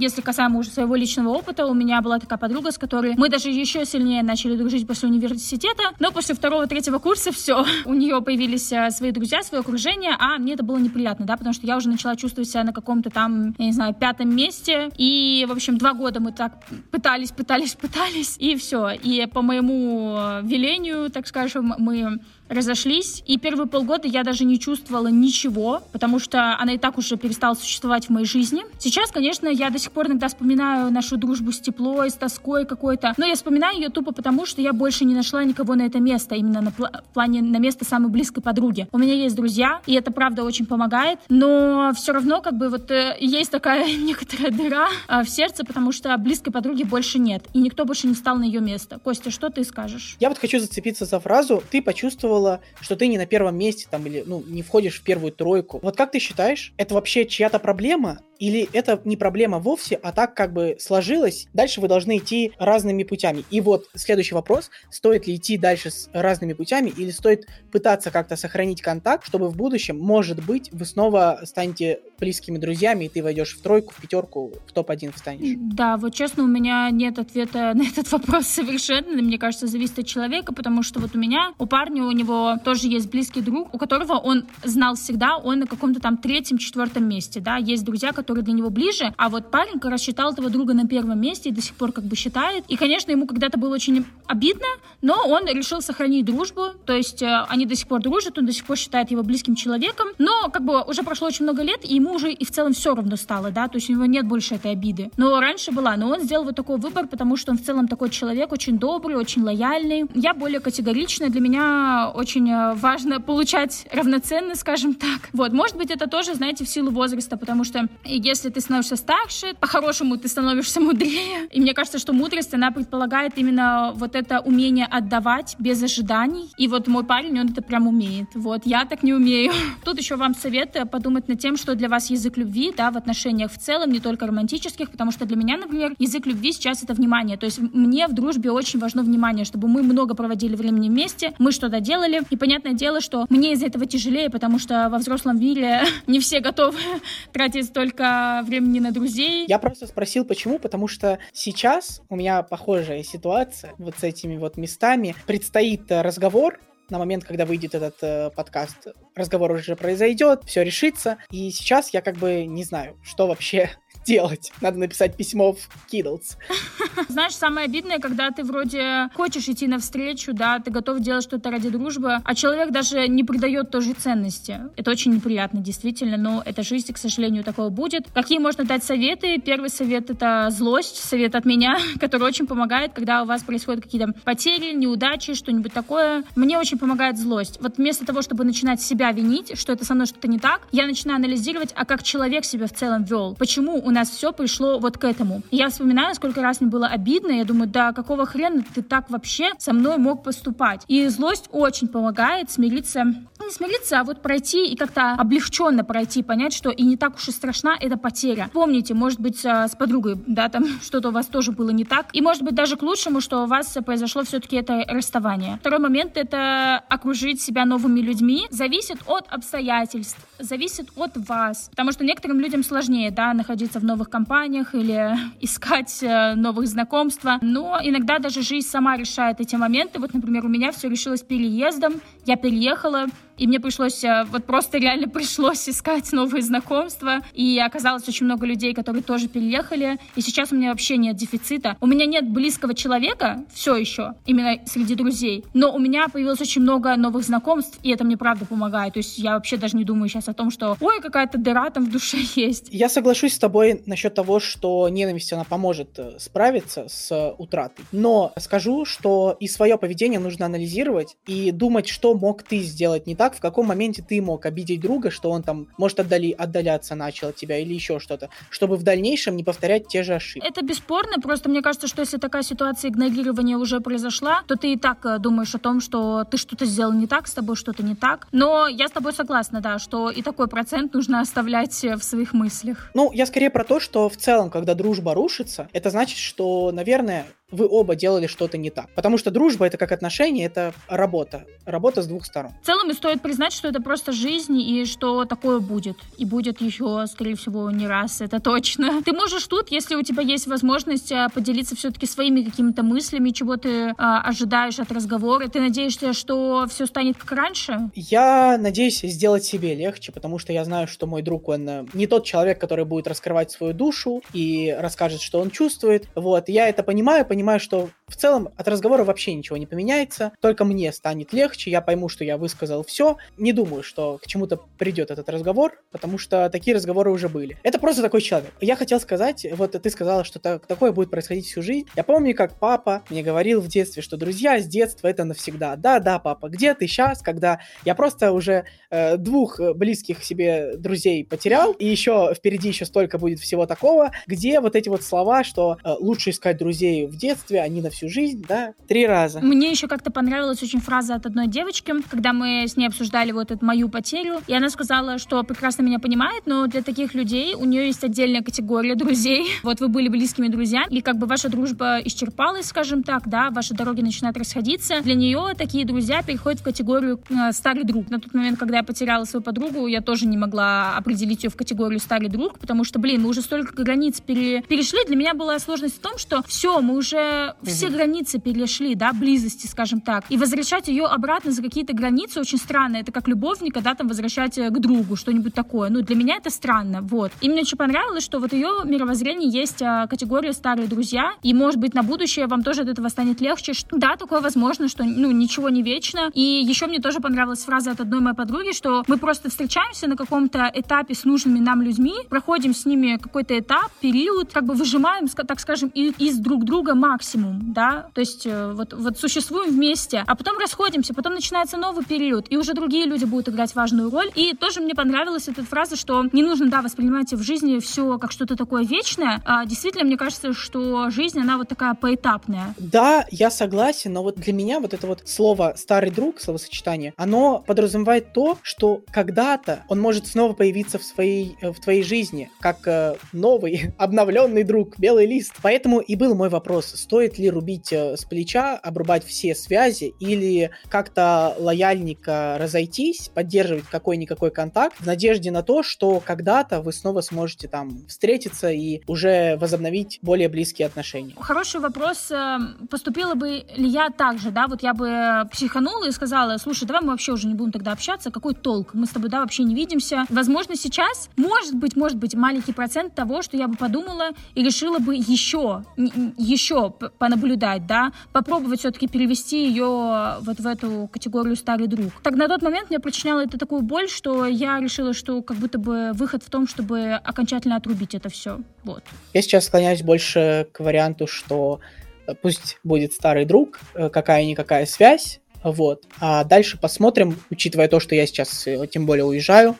если 0.00 0.22
касаемо 0.22 0.60
уже 0.60 0.70
своего 0.70 0.96
личного 0.96 1.28
опыта, 1.28 1.66
у 1.66 1.74
меня 1.74 2.00
была 2.00 2.18
такая 2.18 2.38
подруга, 2.38 2.70
с 2.70 2.78
которой 2.78 3.16
мы 3.18 3.28
даже 3.28 3.50
еще 3.50 3.84
сильнее 3.84 4.22
начали 4.22 4.56
дружить 4.56 4.86
после 4.86 5.10
университета, 5.10 5.82
но 6.00 6.10
после 6.10 6.34
второго-третьего 6.34 6.98
курса 6.98 7.32
все, 7.38 7.66
у 7.84 7.92
нее 7.92 8.22
появились 8.22 8.72
э, 8.72 8.90
свои 8.92 9.10
друзья, 9.10 9.42
свое 9.42 9.60
окружение, 9.60 10.16
а 10.18 10.38
мне 10.38 10.54
это 10.54 10.62
было 10.62 10.78
неприятно, 10.78 11.26
да, 11.26 11.36
потому 11.36 11.52
что 11.52 11.66
я 11.66 11.76
уже 11.76 11.90
начала 11.90 12.16
чувствовать 12.16 12.48
себя 12.48 12.64
на 12.64 12.72
каком-то 12.72 13.10
там, 13.10 13.54
я 13.58 13.66
не 13.66 13.72
знаю, 13.72 13.92
пятом 13.92 14.34
месте, 14.34 14.88
и, 14.96 15.44
в 15.46 15.52
общем, 15.52 15.76
два 15.76 15.92
года 15.92 16.18
мы 16.18 16.32
так 16.32 16.54
пытались, 16.90 17.30
пытались, 17.30 17.74
пытались, 17.74 18.21
и 18.38 18.56
все. 18.56 18.90
И 18.90 19.26
по 19.26 19.42
моему 19.42 20.40
велению, 20.42 21.10
так 21.10 21.26
скажем, 21.26 21.74
мы 21.78 22.18
разошлись, 22.52 23.22
и 23.26 23.38
первые 23.38 23.66
полгода 23.66 24.08
я 24.08 24.22
даже 24.22 24.44
не 24.44 24.58
чувствовала 24.58 25.08
ничего, 25.08 25.82
потому 25.92 26.18
что 26.18 26.56
она 26.58 26.74
и 26.74 26.78
так 26.78 26.98
уже 26.98 27.16
перестала 27.16 27.54
существовать 27.54 28.06
в 28.06 28.10
моей 28.10 28.26
жизни. 28.26 28.62
Сейчас, 28.78 29.10
конечно, 29.10 29.48
я 29.48 29.70
до 29.70 29.78
сих 29.78 29.92
пор 29.92 30.06
иногда 30.06 30.28
вспоминаю 30.28 30.90
нашу 30.92 31.16
дружбу 31.16 31.52
с 31.52 31.60
теплой, 31.60 32.10
с 32.10 32.14
тоской 32.14 32.64
какой-то, 32.66 33.14
но 33.16 33.26
я 33.26 33.34
вспоминаю 33.34 33.76
ее 33.76 33.88
тупо 33.88 34.12
потому, 34.12 34.46
что 34.46 34.60
я 34.60 34.72
больше 34.72 35.04
не 35.04 35.14
нашла 35.14 35.44
никого 35.44 35.74
на 35.74 35.82
это 35.82 36.00
место, 36.00 36.34
именно 36.34 36.60
на 36.60 36.68
пл- 36.68 37.02
в 37.10 37.14
плане 37.14 37.42
на 37.42 37.58
место 37.58 37.84
самой 37.84 38.10
близкой 38.10 38.42
подруги. 38.42 38.88
У 38.92 38.98
меня 38.98 39.14
есть 39.14 39.34
друзья, 39.36 39.80
и 39.86 39.94
это 39.94 40.10
правда 40.12 40.44
очень 40.44 40.66
помогает, 40.66 41.18
но 41.28 41.92
все 41.94 42.12
равно 42.12 42.40
как 42.40 42.56
бы 42.56 42.68
вот 42.68 42.90
э, 42.90 43.16
есть 43.20 43.50
такая 43.50 43.96
некоторая 43.96 44.50
дыра 44.50 44.88
э, 45.08 45.22
в 45.22 45.28
сердце, 45.28 45.64
потому 45.64 45.92
что 45.92 46.16
близкой 46.18 46.52
подруги 46.52 46.82
больше 46.82 47.18
нет, 47.18 47.44
и 47.52 47.58
никто 47.58 47.84
больше 47.84 48.06
не 48.06 48.14
стал 48.14 48.36
на 48.36 48.44
ее 48.44 48.60
место. 48.60 48.98
Костя, 49.02 49.30
что 49.30 49.50
ты 49.50 49.64
скажешь? 49.64 50.16
Я 50.20 50.28
вот 50.28 50.38
хочу 50.38 50.58
зацепиться 50.58 51.04
за 51.04 51.20
фразу 51.20 51.62
«ты 51.70 51.82
почувствовал 51.82 52.41
почувствовала, 52.42 52.60
что 52.80 52.96
ты 52.96 53.06
не 53.06 53.18
на 53.18 53.26
первом 53.26 53.56
месте 53.56 53.86
там 53.90 54.06
или, 54.06 54.22
ну, 54.26 54.42
не 54.46 54.62
входишь 54.62 55.00
в 55.00 55.02
первую 55.02 55.32
тройку. 55.32 55.78
Вот 55.82 55.96
как 55.96 56.12
ты 56.12 56.18
считаешь, 56.18 56.72
это 56.76 56.94
вообще 56.94 57.26
чья-то 57.26 57.58
проблема 57.58 58.20
или 58.42 58.68
это 58.72 59.00
не 59.04 59.16
проблема 59.16 59.60
вовсе, 59.60 59.94
а 60.02 60.10
так 60.10 60.34
как 60.34 60.52
бы 60.52 60.76
сложилось, 60.80 61.46
дальше 61.54 61.80
вы 61.80 61.86
должны 61.86 62.18
идти 62.18 62.50
разными 62.58 63.04
путями. 63.04 63.44
И 63.50 63.60
вот 63.60 63.84
следующий 63.94 64.34
вопрос, 64.34 64.68
стоит 64.90 65.28
ли 65.28 65.36
идти 65.36 65.56
дальше 65.56 65.92
с 65.92 66.10
разными 66.12 66.52
путями 66.52 66.90
или 66.90 67.12
стоит 67.12 67.46
пытаться 67.70 68.10
как-то 68.10 68.34
сохранить 68.34 68.82
контакт, 68.82 69.24
чтобы 69.24 69.48
в 69.48 69.56
будущем, 69.56 69.96
может 69.96 70.44
быть, 70.44 70.70
вы 70.72 70.84
снова 70.86 71.42
станете 71.44 72.00
близкими 72.18 72.58
друзьями, 72.58 73.04
и 73.04 73.08
ты 73.08 73.22
войдешь 73.22 73.56
в 73.56 73.62
тройку, 73.62 73.94
в 73.96 74.00
пятерку, 74.00 74.52
в 74.66 74.72
топ-1 74.72 75.14
встанешь. 75.14 75.56
Да, 75.58 75.96
вот 75.96 76.12
честно, 76.12 76.42
у 76.42 76.48
меня 76.48 76.90
нет 76.90 77.20
ответа 77.20 77.72
на 77.76 77.82
этот 77.82 78.10
вопрос 78.10 78.48
совершенно. 78.48 79.22
Мне 79.22 79.38
кажется, 79.38 79.68
зависит 79.68 80.00
от 80.00 80.06
человека, 80.06 80.52
потому 80.52 80.82
что 80.82 80.98
вот 80.98 81.14
у 81.14 81.18
меня, 81.18 81.52
у 81.58 81.66
парня, 81.66 82.02
у 82.02 82.10
него 82.10 82.56
тоже 82.64 82.88
есть 82.88 83.08
близкий 83.08 83.40
друг, 83.40 83.72
у 83.72 83.78
которого 83.78 84.14
он 84.14 84.46
знал 84.64 84.96
всегда, 84.96 85.36
он 85.36 85.60
на 85.60 85.66
каком-то 85.68 86.00
там 86.00 86.16
третьем, 86.16 86.58
четвертом 86.58 87.08
месте, 87.08 87.38
да, 87.38 87.56
есть 87.56 87.84
друзья, 87.84 88.12
которые 88.12 88.31
который 88.32 88.44
для 88.44 88.54
него 88.54 88.70
ближе, 88.70 89.12
а 89.18 89.28
вот 89.28 89.50
парень 89.50 89.78
как 89.78 89.90
раз 89.90 90.00
считал 90.00 90.32
этого 90.32 90.48
друга 90.48 90.72
на 90.72 90.86
первом 90.86 91.20
месте 91.20 91.50
и 91.50 91.52
до 91.52 91.60
сих 91.60 91.74
пор 91.74 91.92
как 91.92 92.04
бы 92.04 92.16
считает. 92.16 92.64
И, 92.68 92.76
конечно, 92.76 93.10
ему 93.10 93.26
когда-то 93.26 93.58
было 93.58 93.74
очень 93.74 94.06
обидно, 94.32 94.66
но 95.02 95.14
он 95.26 95.46
решил 95.46 95.80
сохранить 95.82 96.24
дружбу, 96.24 96.72
то 96.86 96.94
есть 96.94 97.22
э, 97.22 97.44
они 97.48 97.66
до 97.66 97.76
сих 97.76 97.86
пор 97.86 98.00
дружат, 98.00 98.38
он 98.38 98.46
до 98.46 98.52
сих 98.52 98.64
пор 98.64 98.76
считает 98.76 99.10
его 99.10 99.22
близким 99.22 99.54
человеком, 99.54 100.08
но 100.18 100.48
как 100.50 100.64
бы 100.64 100.82
уже 100.82 101.02
прошло 101.02 101.28
очень 101.28 101.44
много 101.44 101.62
лет, 101.62 101.80
и 101.84 101.94
ему 101.94 102.14
уже 102.14 102.32
и 102.32 102.44
в 102.44 102.50
целом 102.50 102.72
все 102.72 102.94
равно 102.94 103.16
стало, 103.16 103.50
да, 103.50 103.68
то 103.68 103.76
есть 103.76 103.90
у 103.90 103.92
него 103.92 104.06
нет 104.06 104.26
больше 104.26 104.54
этой 104.54 104.72
обиды. 104.72 105.10
Но 105.16 105.38
раньше 105.38 105.70
была, 105.70 105.96
но 105.96 106.08
он 106.08 106.22
сделал 106.22 106.44
вот 106.44 106.56
такой 106.56 106.78
выбор, 106.78 107.06
потому 107.06 107.36
что 107.36 107.52
он 107.52 107.58
в 107.58 107.62
целом 107.64 107.88
такой 107.88 108.10
человек, 108.10 108.52
очень 108.52 108.78
добрый, 108.78 109.16
очень 109.16 109.42
лояльный. 109.42 110.06
Я 110.14 110.34
более 110.34 110.60
категорична, 110.60 111.28
для 111.28 111.40
меня 111.40 112.10
очень 112.14 112.50
э, 112.50 112.74
важно 112.74 113.20
получать 113.20 113.86
равноценно, 113.92 114.54
скажем 114.54 114.94
так. 114.94 115.28
Вот, 115.32 115.52
может 115.52 115.76
быть, 115.76 115.90
это 115.90 116.08
тоже, 116.08 116.34
знаете, 116.34 116.64
в 116.64 116.68
силу 116.68 116.90
возраста, 116.90 117.36
потому 117.36 117.64
что 117.64 117.88
если 118.04 118.48
ты 118.48 118.60
становишься 118.60 118.96
старше, 118.96 119.54
по-хорошему 119.60 120.16
ты 120.16 120.28
становишься 120.28 120.80
мудрее. 120.80 121.48
И 121.50 121.60
мне 121.60 121.74
кажется, 121.74 121.98
что 121.98 122.12
мудрость, 122.12 122.54
она 122.54 122.70
предполагает 122.70 123.32
именно 123.36 123.92
вот 123.94 124.14
это 124.14 124.21
умение 124.30 124.86
отдавать 124.86 125.56
без 125.58 125.82
ожиданий. 125.82 126.50
И 126.56 126.68
вот 126.68 126.86
мой 126.86 127.04
парень, 127.04 127.40
он 127.40 127.48
это 127.48 127.62
прям 127.62 127.86
умеет. 127.86 128.28
Вот, 128.34 128.62
я 128.64 128.84
так 128.84 129.02
не 129.02 129.12
умею. 129.12 129.52
Тут 129.84 129.98
еще 129.98 130.16
вам 130.16 130.34
совет 130.34 130.76
подумать 130.90 131.28
над 131.28 131.38
тем, 131.38 131.56
что 131.56 131.74
для 131.74 131.88
вас 131.88 132.10
язык 132.10 132.36
любви, 132.36 132.72
да, 132.76 132.90
в 132.90 132.96
отношениях 132.96 133.52
в 133.52 133.58
целом, 133.58 133.90
не 133.90 134.00
только 134.00 134.26
романтических, 134.26 134.90
потому 134.90 135.12
что 135.12 135.24
для 135.24 135.36
меня, 135.36 135.56
например, 135.56 135.94
язык 135.98 136.26
любви 136.26 136.52
сейчас 136.52 136.82
это 136.82 136.94
внимание. 136.94 137.36
То 137.36 137.46
есть 137.46 137.58
мне 137.58 138.06
в 138.06 138.12
дружбе 138.12 138.50
очень 138.50 138.78
важно 138.78 139.02
внимание, 139.02 139.44
чтобы 139.44 139.68
мы 139.68 139.82
много 139.82 140.14
проводили 140.14 140.56
времени 140.56 140.88
вместе, 140.88 141.32
мы 141.38 141.52
что-то 141.52 141.80
делали. 141.80 142.22
И 142.30 142.36
понятное 142.36 142.74
дело, 142.74 143.00
что 143.00 143.26
мне 143.28 143.52
из-за 143.52 143.66
этого 143.66 143.86
тяжелее, 143.86 144.30
потому 144.30 144.58
что 144.58 144.88
во 144.90 144.98
взрослом 144.98 145.38
мире 145.38 145.82
не 146.06 146.20
все 146.20 146.40
готовы 146.40 146.78
тратить 147.32 147.66
столько 147.66 148.42
времени 148.44 148.80
на 148.80 148.92
друзей. 148.92 149.46
Я 149.48 149.58
просто 149.58 149.86
спросил, 149.86 150.24
почему, 150.24 150.58
потому 150.58 150.88
что 150.88 151.18
сейчас 151.32 152.02
у 152.08 152.16
меня 152.16 152.42
похожая 152.42 153.02
ситуация 153.02 153.74
вот 153.78 153.94
с 153.98 154.04
этими 154.12 154.36
вот 154.36 154.56
местами. 154.56 155.14
Предстоит 155.26 155.90
э, 155.90 156.02
разговор 156.02 156.60
на 156.90 156.98
момент, 156.98 157.24
когда 157.24 157.46
выйдет 157.46 157.74
этот 157.74 157.96
э, 158.02 158.30
подкаст, 158.30 158.88
разговор 159.14 159.50
уже 159.52 159.76
произойдет, 159.76 160.44
все 160.44 160.62
решится. 160.62 161.18
И 161.30 161.50
сейчас 161.50 161.90
я 161.90 162.02
как 162.02 162.16
бы 162.16 162.44
не 162.44 162.64
знаю, 162.64 162.98
что 163.02 163.26
вообще 163.26 163.70
делать. 164.04 164.52
Надо 164.60 164.78
написать 164.78 165.16
письмо 165.16 165.52
в 165.52 165.68
Kiddles. 165.90 166.36
Знаешь, 167.08 167.34
самое 167.34 167.66
обидное, 167.66 167.98
когда 167.98 168.30
ты 168.30 168.44
вроде 168.44 169.08
хочешь 169.14 169.48
идти 169.48 169.66
навстречу, 169.66 170.32
да, 170.32 170.58
ты 170.58 170.70
готов 170.70 171.00
делать 171.00 171.24
что-то 171.24 171.50
ради 171.50 171.68
дружбы, 171.68 172.18
а 172.24 172.34
человек 172.34 172.70
даже 172.70 173.08
не 173.08 173.24
придает 173.24 173.70
той 173.70 173.82
же 173.82 173.94
ценности. 173.94 174.60
Это 174.76 174.90
очень 174.90 175.14
неприятно, 175.14 175.60
действительно, 175.60 176.16
но 176.16 176.42
это 176.44 176.62
жизнь, 176.62 176.92
к 176.92 176.98
сожалению, 176.98 177.44
такого 177.44 177.68
будет. 177.70 178.10
Какие 178.12 178.38
можно 178.38 178.64
дать 178.64 178.84
советы? 178.84 179.38
Первый 179.38 179.70
совет— 179.70 180.10
это 180.10 180.48
злость, 180.50 180.96
совет 180.96 181.34
от 181.34 181.44
меня, 181.44 181.78
который 182.00 182.24
очень 182.24 182.46
помогает, 182.46 182.92
когда 182.92 183.22
у 183.22 183.26
вас 183.26 183.42
происходят 183.42 183.82
какие-то 183.84 184.12
потери, 184.24 184.74
неудачи, 184.74 185.34
что-нибудь 185.34 185.72
такое. 185.72 186.24
Мне 186.34 186.58
очень 186.58 186.78
помогает 186.78 187.18
злость. 187.18 187.58
Вот 187.60 187.76
вместо 187.78 188.04
того, 188.04 188.22
чтобы 188.22 188.44
начинать 188.44 188.80
себя 188.80 189.12
винить, 189.12 189.58
что 189.58 189.72
это 189.72 189.84
со 189.84 189.94
мной 189.94 190.06
что-то 190.06 190.28
не 190.28 190.38
так, 190.38 190.66
я 190.72 190.86
начинаю 190.86 191.16
анализировать, 191.16 191.72
а 191.74 191.84
как 191.84 192.02
человек 192.02 192.44
себя 192.44 192.66
в 192.66 192.72
целом 192.72 193.04
вел. 193.04 193.34
Почему 193.38 193.76
у 193.76 193.90
нас 193.92 194.10
все 194.10 194.32
пришло 194.32 194.78
вот 194.78 194.98
к 194.98 195.04
этому. 195.04 195.42
я 195.50 195.68
вспоминаю, 195.68 196.14
сколько 196.14 196.42
раз 196.42 196.60
мне 196.60 196.70
было 196.70 196.86
обидно, 196.86 197.32
я 197.32 197.44
думаю, 197.44 197.68
да, 197.68 197.92
какого 197.92 198.26
хрена 198.26 198.64
ты 198.74 198.82
так 198.82 199.10
вообще 199.10 199.50
со 199.58 199.72
мной 199.72 199.98
мог 199.98 200.22
поступать? 200.22 200.84
И 200.88 201.06
злость 201.08 201.48
очень 201.52 201.88
помогает 201.88 202.50
смириться, 202.50 203.04
не 203.04 203.50
смириться, 203.50 204.00
а 204.00 204.04
вот 204.04 204.22
пройти 204.22 204.66
и 204.66 204.76
как-то 204.76 205.12
облегченно 205.12 205.84
пройти, 205.84 206.22
понять, 206.22 206.52
что 206.52 206.70
и 206.70 206.82
не 206.82 206.96
так 206.96 207.16
уж 207.16 207.28
и 207.28 207.32
страшна 207.32 207.76
эта 207.78 207.96
потеря. 207.96 208.50
Помните, 208.52 208.94
может 208.94 209.20
быть, 209.20 209.44
э, 209.44 209.68
с 209.68 209.76
подругой, 209.76 210.16
да, 210.26 210.48
там 210.48 210.64
что-то 210.82 211.08
у 211.08 211.12
вас 211.12 211.26
тоже 211.26 211.52
было 211.52 211.70
не 211.70 211.84
так, 211.84 212.06
и 212.12 212.20
может 212.20 212.42
быть 212.42 212.54
даже 212.54 212.76
к 212.76 212.82
лучшему, 212.82 213.20
что 213.20 213.44
у 213.44 213.46
вас 213.46 213.76
произошло 213.84 214.22
все-таки 214.24 214.56
это 214.56 214.84
расставание. 214.88 215.58
Второй 215.60 215.80
момент— 215.80 216.12
это 216.16 216.82
окружить 216.88 217.40
себя 217.40 217.64
новыми 217.64 218.00
людьми. 218.00 218.46
Зависит 218.50 218.98
от 219.06 219.26
обстоятельств, 219.28 220.18
зависит 220.38 220.88
от 220.96 221.16
вас, 221.16 221.68
потому 221.70 221.92
что 221.92 222.04
некоторым 222.04 222.40
людям 222.40 222.62
сложнее, 222.62 223.10
да, 223.10 223.32
находиться 223.34 223.80
в 223.82 223.84
новых 223.84 224.08
компаниях 224.08 224.74
или 224.74 225.16
искать 225.40 226.02
э, 226.02 226.34
новых 226.34 226.66
знакомств. 226.66 227.24
Но 227.42 227.78
иногда 227.82 228.18
даже 228.18 228.42
жизнь 228.42 228.68
сама 228.68 228.96
решает 228.96 229.40
эти 229.40 229.56
моменты. 229.56 229.98
Вот, 229.98 230.14
например, 230.14 230.46
у 230.46 230.48
меня 230.48 230.72
все 230.72 230.88
решилось 230.88 231.22
переездом. 231.22 231.94
Я 232.24 232.36
переехала, 232.36 233.06
и 233.38 233.46
мне 233.46 233.60
пришлось, 233.60 234.02
э, 234.04 234.24
вот 234.30 234.44
просто 234.44 234.78
реально 234.78 235.08
пришлось 235.08 235.68
искать 235.68 236.12
новые 236.12 236.42
знакомства, 236.42 237.20
и 237.32 237.58
оказалось 237.58 238.08
очень 238.08 238.26
много 238.26 238.46
людей, 238.46 238.74
которые 238.74 239.02
тоже 239.02 239.28
переехали, 239.28 239.98
и 240.16 240.20
сейчас 240.20 240.52
у 240.52 240.56
меня 240.56 240.70
вообще 240.70 240.96
нет 240.96 241.16
дефицита. 241.16 241.76
У 241.80 241.86
меня 241.86 242.06
нет 242.06 242.28
близкого 242.28 242.74
человека, 242.74 243.44
все 243.52 243.76
еще, 243.76 244.14
именно 244.26 244.58
среди 244.66 244.94
друзей, 244.94 245.44
но 245.54 245.74
у 245.74 245.78
меня 245.78 246.08
появилось 246.08 246.40
очень 246.40 246.62
много 246.62 246.96
новых 246.96 247.24
знакомств, 247.24 247.78
и 247.82 247.90
это 247.90 248.04
мне 248.04 248.16
правда 248.16 248.44
помогает. 248.46 248.94
То 248.94 248.98
есть 248.98 249.18
я 249.18 249.34
вообще 249.34 249.56
даже 249.56 249.76
не 249.76 249.84
думаю 249.84 250.08
сейчас 250.08 250.28
о 250.28 250.34
том, 250.34 250.50
что 250.50 250.76
ой, 250.80 251.00
какая-то 251.00 251.38
дыра 251.38 251.70
там 251.70 251.86
в 251.86 251.90
душе 251.90 252.18
есть. 252.36 252.68
Я 252.70 252.88
соглашусь 252.88 253.34
с 253.34 253.38
тобой 253.38 253.82
насчет 253.86 254.14
того, 254.14 254.40
что 254.40 254.88
ненависть, 254.88 255.32
она 255.32 255.44
поможет 255.44 255.98
э, 255.98 256.18
справиться 256.18 256.86
с 256.88 257.34
утратой. 257.38 257.84
Но 257.92 258.32
скажу, 258.38 258.84
что 258.84 259.36
и 259.40 259.48
свое 259.48 259.78
поведение 259.78 260.20
нужно 260.20 260.46
анализировать 260.46 261.16
и 261.26 261.50
думать, 261.50 261.88
что 261.88 262.14
мог 262.14 262.42
ты 262.42 262.58
сделать 262.58 263.06
не 263.06 263.14
так, 263.14 263.21
так, 263.22 263.36
в 263.36 263.40
каком 263.40 263.66
моменте 263.66 264.02
ты 264.02 264.20
мог 264.20 264.46
обидеть 264.46 264.80
друга, 264.80 265.12
что 265.12 265.30
он 265.30 265.44
там, 265.44 265.68
может, 265.78 266.00
отдали, 266.00 266.32
отдаляться 266.32 266.96
начал 266.96 267.28
от 267.28 267.36
тебя 267.36 267.58
или 267.58 267.72
еще 267.72 268.00
что-то, 268.00 268.30
чтобы 268.50 268.74
в 268.74 268.82
дальнейшем 268.82 269.36
не 269.36 269.44
повторять 269.44 269.86
те 269.86 270.02
же 270.02 270.14
ошибки. 270.14 270.44
Это 270.44 270.64
бесспорно, 270.64 271.20
просто 271.22 271.48
мне 271.48 271.62
кажется, 271.62 271.86
что 271.86 272.00
если 272.00 272.16
такая 272.16 272.42
ситуация 272.42 272.90
игнорирования 272.90 273.56
уже 273.56 273.78
произошла, 273.78 274.42
то 274.48 274.56
ты 274.56 274.72
и 274.72 274.76
так 274.76 275.06
э, 275.06 275.20
думаешь 275.20 275.54
о 275.54 275.60
том, 275.60 275.80
что 275.80 276.24
ты 276.24 276.36
что-то 276.36 276.64
сделал 276.64 276.92
не 276.92 277.06
так, 277.06 277.28
с 277.28 277.32
тобой 277.32 277.54
что-то 277.54 277.84
не 277.84 277.94
так. 277.94 278.26
Но 278.32 278.66
я 278.66 278.88
с 278.88 278.90
тобой 278.90 279.12
согласна, 279.12 279.60
да, 279.60 279.78
что 279.78 280.10
и 280.10 280.20
такой 280.20 280.48
процент 280.48 280.94
нужно 280.94 281.20
оставлять 281.20 281.84
э, 281.84 281.94
в 281.94 282.02
своих 282.02 282.32
мыслях. 282.32 282.90
Ну, 282.94 283.12
я 283.12 283.24
скорее 283.26 283.50
про 283.50 283.62
то, 283.62 283.78
что 283.78 284.08
в 284.08 284.16
целом, 284.16 284.50
когда 284.50 284.74
дружба 284.74 285.14
рушится, 285.14 285.68
это 285.72 285.90
значит, 285.90 286.18
что, 286.18 286.72
наверное, 286.72 287.26
вы 287.52 287.68
оба 287.68 287.94
делали 287.94 288.26
что-то 288.26 288.58
не 288.58 288.70
так. 288.70 288.88
Потому 288.94 289.18
что 289.18 289.30
дружба 289.30 289.66
это 289.66 289.76
как 289.76 289.92
отношение, 289.92 290.46
это 290.46 290.74
работа. 290.88 291.44
Работа 291.64 292.02
с 292.02 292.06
двух 292.06 292.24
сторон. 292.24 292.52
В 292.62 292.66
целом, 292.66 292.90
и 292.90 292.94
стоит 292.94 293.22
признать, 293.22 293.52
что 293.52 293.68
это 293.68 293.80
просто 293.80 294.12
жизнь, 294.12 294.58
и 294.60 294.84
что 294.86 295.24
такое 295.24 295.60
будет. 295.60 295.96
И 296.18 296.24
будет 296.24 296.60
еще, 296.60 297.06
скорее 297.06 297.36
всего, 297.36 297.70
не 297.70 297.86
раз, 297.86 298.20
это 298.20 298.40
точно. 298.40 299.02
Ты 299.04 299.12
можешь 299.12 299.46
тут, 299.46 299.70
если 299.70 299.94
у 299.94 300.02
тебя 300.02 300.22
есть 300.22 300.46
возможность 300.46 301.12
а, 301.12 301.28
поделиться 301.28 301.76
все-таки 301.76 302.06
своими 302.06 302.42
какими-то 302.42 302.82
мыслями, 302.82 303.30
чего 303.30 303.56
ты 303.56 303.94
а, 303.98 304.22
ожидаешь 304.22 304.78
от 304.78 304.90
разговора. 304.90 305.48
Ты 305.48 305.60
надеешься, 305.60 306.12
что 306.12 306.66
все 306.68 306.86
станет 306.86 307.16
как 307.18 307.32
раньше? 307.32 307.90
Я 307.94 308.56
надеюсь 308.58 309.00
сделать 309.00 309.44
себе 309.44 309.74
легче, 309.74 310.12
потому 310.12 310.38
что 310.38 310.52
я 310.52 310.64
знаю, 310.64 310.88
что 310.88 311.06
мой 311.06 311.22
друг, 311.22 311.48
он 311.48 311.68
э, 311.68 311.84
не 311.92 312.06
тот 312.06 312.24
человек, 312.24 312.60
который 312.60 312.84
будет 312.84 313.06
раскрывать 313.06 313.50
свою 313.50 313.74
душу 313.74 314.22
и 314.32 314.74
расскажет, 314.78 315.20
что 315.20 315.40
он 315.40 315.50
чувствует. 315.50 316.08
Вот, 316.14 316.48
я 316.48 316.68
это 316.68 316.82
понимаю, 316.82 317.24
понимаю, 317.24 317.41
что 317.58 317.90
в 318.12 318.16
целом 318.16 318.50
от 318.56 318.68
разговора 318.68 319.04
вообще 319.04 319.34
ничего 319.34 319.56
не 319.56 319.66
поменяется, 319.66 320.32
только 320.40 320.64
мне 320.64 320.92
станет 320.92 321.32
легче, 321.32 321.70
я 321.70 321.80
пойму, 321.80 322.08
что 322.08 322.24
я 322.24 322.36
высказал 322.36 322.84
все. 322.84 323.16
Не 323.38 323.52
думаю, 323.52 323.82
что 323.82 324.18
к 324.22 324.26
чему-то 324.26 324.60
придет 324.78 325.10
этот 325.10 325.28
разговор, 325.28 325.82
потому 325.90 326.18
что 326.18 326.48
такие 326.50 326.76
разговоры 326.76 327.10
уже 327.10 327.28
были. 327.28 327.56
Это 327.62 327.78
просто 327.78 328.02
такой 328.02 328.20
человек. 328.20 328.52
Я 328.60 328.76
хотел 328.76 329.00
сказать, 329.00 329.46
вот 329.56 329.72
ты 329.72 329.90
сказала, 329.90 330.24
что 330.24 330.38
так, 330.38 330.66
такое 330.66 330.92
будет 330.92 331.10
происходить 331.10 331.46
всю 331.46 331.62
жизнь. 331.62 331.88
Я 331.96 332.04
помню, 332.04 332.34
как 332.34 332.58
папа 332.58 333.02
мне 333.08 333.22
говорил 333.22 333.60
в 333.60 333.68
детстве, 333.68 334.02
что 334.02 334.16
друзья 334.16 334.60
с 334.60 334.66
детства 334.66 335.08
это 335.08 335.24
навсегда. 335.24 335.76
Да, 335.76 335.98
да, 335.98 336.18
папа, 336.18 336.48
где 336.48 336.74
ты 336.74 336.86
сейчас, 336.86 337.22
когда 337.22 337.60
я 337.84 337.94
просто 337.94 338.32
уже 338.32 338.64
э, 338.90 339.16
двух 339.16 339.58
близких 339.74 340.22
себе 340.22 340.76
друзей 340.76 341.24
потерял, 341.24 341.72
и 341.72 341.86
еще 341.86 342.32
впереди 342.36 342.68
еще 342.68 342.84
столько 342.84 343.18
будет 343.18 343.40
всего 343.40 343.66
такого, 343.66 344.12
где 344.26 344.60
вот 344.60 344.76
эти 344.76 344.88
вот 344.88 345.02
слова, 345.02 345.44
что 345.44 345.78
э, 345.82 345.94
лучше 345.98 346.30
искать 346.30 346.58
друзей 346.58 347.06
в 347.06 347.16
детстве, 347.16 347.31
они 347.50 347.80
на 347.80 347.90
всю 347.90 348.08
жизнь, 348.08 348.44
да, 348.48 348.74
три 348.88 349.06
раза. 349.06 349.40
Мне 349.40 349.70
еще 349.70 349.88
как-то 349.88 350.10
понравилась 350.10 350.62
очень 350.62 350.80
фраза 350.80 351.14
от 351.14 351.26
одной 351.26 351.46
девочки, 351.46 351.92
когда 352.10 352.32
мы 352.32 352.64
с 352.66 352.76
ней 352.76 352.86
обсуждали 352.86 353.32
вот 353.32 353.50
эту 353.50 353.64
мою 353.64 353.88
потерю, 353.88 354.40
и 354.46 354.54
она 354.54 354.70
сказала, 354.70 355.18
что 355.18 355.42
прекрасно 355.42 355.82
меня 355.82 355.98
понимает, 355.98 356.44
но 356.46 356.66
для 356.66 356.82
таких 356.82 357.14
людей 357.14 357.54
у 357.54 357.64
нее 357.64 357.86
есть 357.86 358.04
отдельная 358.04 358.42
категория 358.42 358.94
друзей. 358.94 359.46
Вот 359.62 359.80
вы 359.80 359.88
были 359.88 360.08
близкими 360.08 360.48
друзьями, 360.48 360.88
и 360.90 361.00
как 361.00 361.16
бы 361.18 361.26
ваша 361.26 361.48
дружба 361.48 361.98
исчерпалась, 362.04 362.66
скажем 362.66 363.02
так, 363.02 363.28
да, 363.28 363.50
ваши 363.50 363.74
дороги 363.74 364.00
начинают 364.00 364.36
расходиться. 364.36 365.00
Для 365.02 365.14
нее 365.14 365.54
такие 365.56 365.84
друзья 365.84 366.22
переходят 366.22 366.60
в 366.60 366.62
категорию 366.64 367.20
э, 367.30 367.52
старый 367.52 367.84
друг. 367.84 368.10
На 368.10 368.20
тот 368.20 368.34
момент, 368.34 368.58
когда 368.58 368.78
я 368.78 368.82
потеряла 368.82 369.24
свою 369.24 369.42
подругу, 369.42 369.86
я 369.86 370.00
тоже 370.00 370.26
не 370.26 370.36
могла 370.36 370.96
определить 370.96 371.44
ее 371.44 371.50
в 371.50 371.56
категорию 371.56 372.00
старый 372.00 372.28
друг, 372.28 372.58
потому 372.58 372.84
что, 372.84 372.98
блин, 372.98 373.22
мы 373.22 373.28
уже 373.28 373.40
столько 373.40 373.82
границ 373.82 374.20
пере... 374.20 374.62
перешли. 374.62 375.04
Для 375.06 375.16
меня 375.16 375.34
была 375.34 375.58
сложность 375.58 375.96
в 375.96 376.00
том, 376.00 376.18
что 376.18 376.42
все, 376.46 376.80
мы 376.80 376.96
уже 376.96 377.21
все 377.62 377.88
границы 377.88 378.38
перешли, 378.38 378.94
да, 378.94 379.12
близости, 379.12 379.66
скажем 379.66 380.00
так. 380.00 380.24
И 380.28 380.36
возвращать 380.36 380.88
ее 380.88 381.06
обратно 381.06 381.50
за 381.50 381.62
какие-то 381.62 381.92
границы 381.92 382.40
очень 382.40 382.58
странно. 382.58 382.96
Это 382.96 383.12
как 383.12 383.28
любовника, 383.28 383.80
да, 383.80 383.94
там 383.94 384.08
возвращать 384.08 384.58
э, 384.58 384.70
к 384.70 384.78
другу, 384.78 385.16
что-нибудь 385.16 385.54
такое. 385.54 385.90
Ну, 385.90 386.02
для 386.02 386.16
меня 386.16 386.36
это 386.36 386.50
странно, 386.50 387.00
вот. 387.02 387.32
И 387.40 387.48
мне 387.48 387.62
очень 387.62 387.78
понравилось, 387.78 388.24
что 388.24 388.38
вот 388.38 388.52
ее 388.52 388.70
мировоззрение 388.84 389.50
есть 389.50 389.82
а, 389.82 390.06
категория 390.06 390.52
старые 390.52 390.88
друзья, 390.88 391.32
и, 391.42 391.54
может 391.54 391.78
быть, 391.78 391.94
на 391.94 392.02
будущее 392.02 392.46
вам 392.46 392.62
тоже 392.62 392.82
от 392.82 392.88
этого 392.88 393.08
станет 393.08 393.40
легче. 393.40 393.72
Да, 393.90 394.16
такое 394.16 394.40
возможно, 394.40 394.88
что, 394.88 395.04
ну, 395.04 395.30
ничего 395.30 395.68
не 395.68 395.82
вечно. 395.82 396.30
И 396.34 396.40
еще 396.40 396.86
мне 396.86 397.00
тоже 397.00 397.20
понравилась 397.20 397.64
фраза 397.64 397.92
от 397.92 398.00
одной 398.00 398.20
моей 398.20 398.36
подруги, 398.36 398.72
что 398.72 399.04
мы 399.06 399.18
просто 399.18 399.50
встречаемся 399.50 400.08
на 400.08 400.16
каком-то 400.16 400.70
этапе 400.74 401.14
с 401.14 401.24
нужными 401.24 401.58
нам 401.58 401.82
людьми, 401.82 402.14
проходим 402.28 402.74
с 402.74 402.86
ними 402.86 403.16
какой-то 403.16 403.58
этап, 403.58 403.90
период, 404.00 404.52
как 404.52 404.64
бы 404.64 404.74
выжимаем, 404.74 405.28
так 405.28 405.60
скажем, 405.60 405.88
из 405.94 406.38
друг 406.38 406.64
друга 406.64 406.94
максимум, 407.12 407.74
да, 407.74 408.06
то 408.14 408.20
есть 408.20 408.46
э, 408.46 408.72
вот, 408.72 408.94
вот 408.94 409.18
существуем 409.18 409.70
вместе, 409.70 410.24
а 410.26 410.34
потом 410.34 410.58
расходимся, 410.58 411.12
потом 411.12 411.34
начинается 411.34 411.76
новый 411.76 412.04
период, 412.04 412.46
и 412.48 412.56
уже 412.56 412.72
другие 412.72 413.04
люди 413.04 413.26
будут 413.26 413.50
играть 413.50 413.74
важную 413.74 414.10
роль. 414.10 414.30
И 414.34 414.54
тоже 414.56 414.80
мне 414.80 414.94
понравилась 414.94 415.48
эта 415.48 415.62
фраза, 415.62 415.96
что 415.96 416.24
не 416.32 416.42
нужно, 416.42 416.70
да, 416.70 416.80
воспринимать 416.80 417.32
в 417.32 417.42
жизни 417.42 417.78
все 417.80 418.18
как 418.18 418.32
что-то 418.32 418.56
такое 418.56 418.84
вечное. 418.84 419.42
А 419.44 419.66
действительно, 419.66 420.04
мне 420.04 420.16
кажется, 420.16 420.54
что 420.54 421.10
жизнь, 421.10 421.38
она 421.38 421.58
вот 421.58 421.68
такая 421.68 421.94
поэтапная. 421.94 422.74
Да, 422.78 423.26
я 423.30 423.50
согласен, 423.50 424.14
но 424.14 424.22
вот 424.22 424.36
для 424.36 424.54
меня 424.54 424.80
вот 424.80 424.94
это 424.94 425.06
вот 425.06 425.22
слово 425.26 425.74
«старый 425.76 426.10
друг», 426.10 426.40
словосочетание, 426.40 427.12
оно 427.18 427.62
подразумевает 427.66 428.32
то, 428.32 428.58
что 428.62 429.02
когда-то 429.12 429.84
он 429.88 430.00
может 430.00 430.26
снова 430.26 430.54
появиться 430.54 430.98
в, 430.98 431.02
своей, 431.02 431.56
в 431.60 431.78
твоей 431.78 432.02
жизни, 432.02 432.50
как 432.60 432.86
э, 432.86 433.16
новый, 433.34 433.92
обновленный 433.98 434.64
друг, 434.64 434.98
белый 434.98 435.26
лист. 435.26 435.52
Поэтому 435.62 436.00
и 436.00 436.16
был 436.16 436.34
мой 436.34 436.48
вопрос, 436.48 436.91
стоит 436.96 437.38
ли 437.38 437.50
рубить 437.50 437.92
э, 437.92 438.16
с 438.16 438.24
плеча, 438.24 438.76
обрубать 438.76 439.24
все 439.24 439.54
связи 439.54 440.14
или 440.20 440.70
как-то 440.88 441.54
лояльненько 441.58 442.56
разойтись, 442.58 443.30
поддерживать 443.34 443.84
какой-никакой 443.84 444.50
контакт 444.50 444.96
в 445.00 445.06
надежде 445.06 445.50
на 445.50 445.62
то, 445.62 445.82
что 445.82 446.20
когда-то 446.20 446.80
вы 446.80 446.92
снова 446.92 447.20
сможете 447.20 447.68
там 447.68 448.06
встретиться 448.08 448.70
и 448.70 449.00
уже 449.06 449.56
возобновить 449.56 450.18
более 450.22 450.48
близкие 450.48 450.86
отношения. 450.86 451.34
Хороший 451.38 451.80
вопрос. 451.80 452.30
Э, 452.30 452.58
поступила 452.90 453.34
бы 453.34 453.64
ли 453.76 453.88
я 453.88 454.10
так 454.10 454.38
же, 454.38 454.50
да, 454.50 454.66
вот 454.68 454.82
я 454.82 454.94
бы 454.94 455.48
психанула 455.50 456.08
и 456.08 456.12
сказала, 456.12 456.56
слушай, 456.58 456.84
давай 456.84 457.02
мы 457.02 457.08
вообще 457.08 457.32
уже 457.32 457.46
не 457.46 457.54
будем 457.54 457.72
тогда 457.72 457.92
общаться, 457.92 458.30
какой 458.30 458.54
толк? 458.54 458.94
Мы 458.94 459.06
с 459.06 459.10
тобой, 459.10 459.30
да, 459.30 459.40
вообще 459.40 459.64
не 459.64 459.74
видимся. 459.74 460.24
Возможно, 460.28 460.76
сейчас, 460.76 461.28
может 461.36 461.74
быть, 461.74 461.96
может 461.96 462.18
быть, 462.18 462.34
маленький 462.34 462.72
процент 462.72 463.14
того, 463.14 463.42
что 463.42 463.56
я 463.56 463.68
бы 463.68 463.76
подумала 463.76 464.30
и 464.54 464.62
решила 464.62 464.98
бы 464.98 465.14
еще, 465.14 465.84
еще 465.96 466.81
понаблюдать, 466.90 467.86
да, 467.86 468.12
попробовать 468.32 468.80
все-таки 468.80 469.08
перевести 469.08 469.66
ее 469.66 470.36
вот 470.40 470.58
в 470.58 470.66
эту 470.66 471.08
категорию 471.12 471.56
старый 471.56 471.86
друг. 471.86 472.12
Так 472.22 472.34
на 472.34 472.48
тот 472.48 472.62
момент 472.62 472.90
мне 472.90 472.98
причиняло 473.00 473.40
это 473.40 473.58
такую 473.58 473.82
боль, 473.82 474.08
что 474.08 474.46
я 474.46 474.80
решила, 474.80 475.14
что 475.14 475.42
как 475.42 475.56
будто 475.56 475.78
бы 475.78 476.12
выход 476.14 476.42
в 476.42 476.50
том, 476.50 476.66
чтобы 476.66 477.12
окончательно 477.12 477.76
отрубить 477.76 478.14
это 478.14 478.28
все. 478.28 478.60
Вот. 478.84 479.02
Я 479.32 479.42
сейчас 479.42 479.66
склоняюсь 479.66 480.02
больше 480.02 480.66
к 480.72 480.80
варианту, 480.80 481.26
что 481.26 481.80
э, 482.26 482.34
пусть 482.34 482.78
будет 482.84 483.12
старый 483.12 483.44
друг, 483.44 483.80
э, 483.94 484.08
какая-никакая 484.08 484.86
связь, 484.86 485.40
вот. 485.62 486.04
А 486.20 486.44
дальше 486.44 486.78
посмотрим, 486.78 487.38
учитывая 487.50 487.88
то, 487.88 488.00
что 488.00 488.14
я 488.14 488.26
сейчас 488.26 488.66
э, 488.66 488.86
тем 488.86 489.06
более 489.06 489.24
уезжаю, 489.24 489.76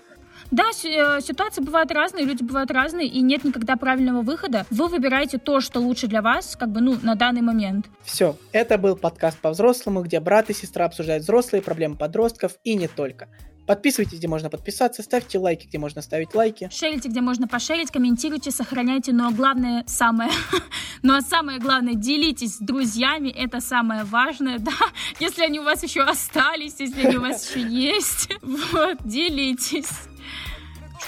да, 0.52 0.64
э, 0.84 1.20
ситуации 1.22 1.62
бывают 1.62 1.90
разные, 1.90 2.26
люди 2.26 2.42
бывают 2.42 2.70
разные, 2.70 3.08
и 3.08 3.22
нет 3.22 3.42
никогда 3.42 3.76
правильного 3.76 4.20
выхода. 4.20 4.66
Вы 4.70 4.88
выбираете 4.88 5.38
то, 5.38 5.60
что 5.60 5.80
лучше 5.80 6.06
для 6.06 6.20
вас, 6.20 6.56
как 6.56 6.68
бы, 6.68 6.82
ну, 6.82 6.98
на 7.02 7.14
данный 7.14 7.40
момент. 7.40 7.86
Все, 8.04 8.36
это 8.52 8.76
был 8.76 8.94
подкаст 8.94 9.38
по-взрослому, 9.38 10.02
где 10.02 10.20
брат 10.20 10.50
и 10.50 10.54
сестра 10.54 10.84
обсуждают 10.84 11.24
взрослые 11.24 11.62
проблемы 11.62 11.96
подростков 11.96 12.52
и 12.64 12.74
не 12.74 12.86
только. 12.86 13.28
Подписывайтесь, 13.72 14.18
где 14.18 14.28
можно 14.28 14.50
подписаться, 14.50 15.02
ставьте 15.02 15.38
лайки, 15.38 15.66
где 15.66 15.78
можно 15.78 16.02
ставить 16.02 16.34
лайки. 16.34 16.68
Шерите, 16.70 17.08
где 17.08 17.22
можно 17.22 17.48
пошерить, 17.48 17.90
комментируйте, 17.90 18.50
сохраняйте, 18.50 19.14
но 19.14 19.30
главное, 19.30 19.82
самое, 19.86 20.30
но 21.02 21.22
самое 21.22 21.58
главное, 21.58 21.94
делитесь 21.94 22.56
с 22.56 22.58
друзьями, 22.58 23.30
это 23.30 23.60
самое 23.60 24.04
важное, 24.04 24.58
да, 24.58 24.72
если 25.20 25.42
они 25.42 25.58
у 25.58 25.62
вас 25.62 25.82
еще 25.82 26.02
остались, 26.02 26.80
если 26.80 27.06
они 27.06 27.16
у 27.16 27.22
вас 27.22 27.48
еще 27.48 27.66
есть, 27.66 28.28
вот, 28.42 28.98
делитесь. 29.06 29.88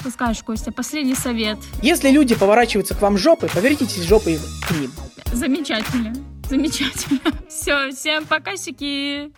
Что 0.00 0.08
скажешь, 0.08 0.42
Костя? 0.42 0.72
Последний 0.72 1.14
совет. 1.14 1.58
Если 1.82 2.08
люди 2.08 2.34
поворачиваются 2.34 2.94
к 2.94 3.02
вам 3.02 3.18
жопой, 3.18 3.50
повернитесь 3.50 4.04
жопой 4.04 4.38
к 4.66 4.70
ним. 4.70 4.90
Замечательно. 5.34 6.14
Замечательно. 6.48 7.20
Все, 7.46 7.90
всем 7.90 8.24
покасики. 8.24 9.30